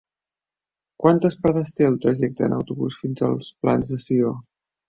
[1.03, 4.37] Quantes parades té el trajecte en autobús fins als Plans de Sió?